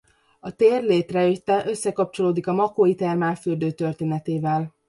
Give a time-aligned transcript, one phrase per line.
[0.39, 4.73] A tér létrejötte összekapcsolódik a makói termálfürdő történetével.